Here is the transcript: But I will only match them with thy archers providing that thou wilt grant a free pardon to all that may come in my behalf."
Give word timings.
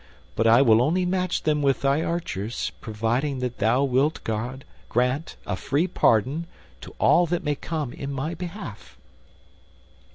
But 0.35 0.47
I 0.47 0.63
will 0.63 0.81
only 0.81 1.05
match 1.05 1.43
them 1.43 1.61
with 1.61 1.81
thy 1.81 2.01
archers 2.03 2.71
providing 2.81 3.37
that 3.37 3.59
thou 3.59 3.83
wilt 3.83 4.19
grant 4.23 5.35
a 5.45 5.55
free 5.55 5.85
pardon 5.85 6.47
to 6.81 6.95
all 6.99 7.27
that 7.27 7.43
may 7.43 7.53
come 7.53 7.93
in 7.93 8.11
my 8.11 8.33
behalf." 8.33 8.97